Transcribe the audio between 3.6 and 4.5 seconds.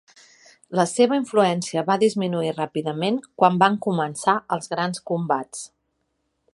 van començar